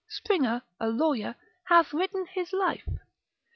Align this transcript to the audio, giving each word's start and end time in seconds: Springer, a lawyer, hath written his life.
Springer, 0.09 0.63
a 0.79 0.87
lawyer, 0.89 1.35
hath 1.65 1.93
written 1.93 2.25
his 2.25 2.51
life. 2.53 2.89